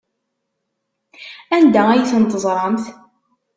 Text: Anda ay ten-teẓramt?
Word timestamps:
Anda 1.55 1.81
ay 1.89 2.03
ten-teẓramt? 2.09 2.85